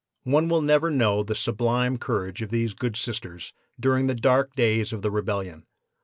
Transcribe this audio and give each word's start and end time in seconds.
No 0.25 0.33
one 0.33 0.49
will 0.49 0.71
ever 0.71 0.89
know 0.89 1.21
the 1.21 1.35
sublime 1.35 1.99
courage 1.99 2.41
of 2.41 2.49
these 2.49 2.73
good 2.73 2.97
Sisters 2.97 3.53
during 3.79 4.07
the 4.07 4.15
dark 4.15 4.55
days 4.55 4.91
of 4.91 5.03
the 5.03 5.11
Rebellion. 5.11 5.67